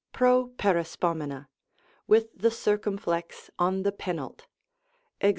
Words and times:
Properispomena, 0.15 1.45
with 2.07 2.35
the 2.35 2.49
circumflex 2.49 3.51
on 3.59 3.83
the 3.83 3.91
penult. 3.91 4.47
JSx. 5.21 5.29